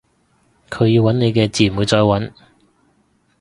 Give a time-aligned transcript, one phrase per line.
[0.71, 2.33] 佢要搵你嘅自然會再搵